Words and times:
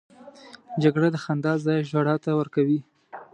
جګړه 0.83 1.07
د 1.11 1.17
خندا 1.23 1.53
ځای 1.65 1.79
ژړا 1.89 2.15
ته 2.23 2.31
ورکوي 2.39 2.79